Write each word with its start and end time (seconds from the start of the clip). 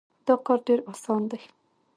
دا 0.25 0.35
کار 0.45 0.59
ډېر 0.67 0.79
اسان 0.91 1.21
دی. 1.31 1.41